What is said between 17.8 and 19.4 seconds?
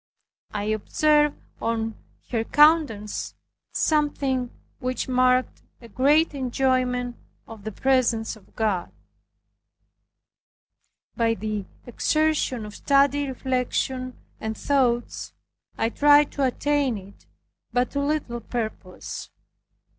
to little purpose.